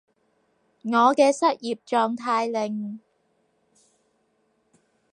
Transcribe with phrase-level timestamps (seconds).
[0.83, 2.99] 我嘅失業狀態令